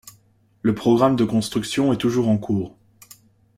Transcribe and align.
Le 0.63 0.73
programme 0.73 1.15
de 1.15 1.25
construction 1.25 1.93
est 1.93 1.97
toujours 1.97 2.27
en 2.27 2.39
cours. 2.39 2.75